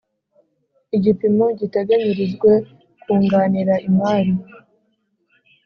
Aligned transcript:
Igipimo 0.97 1.45
giteganyirijwe 1.59 2.51
kunganira 3.01 3.73
imari 3.87 4.33